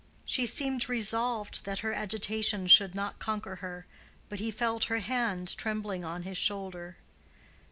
She 0.25 0.47
seemed 0.47 0.89
resolved 0.89 1.63
that 1.65 1.81
her 1.81 1.93
agitation 1.93 2.65
should 2.65 2.95
not 2.95 3.19
conquer 3.19 3.57
her, 3.57 3.85
but 4.29 4.39
he 4.39 4.49
felt 4.49 4.85
her 4.85 4.97
hand 4.97 5.55
trembling 5.57 6.03
on 6.03 6.23
his 6.23 6.39
shoulder. 6.39 6.97